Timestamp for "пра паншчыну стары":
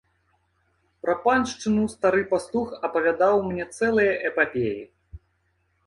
1.05-2.21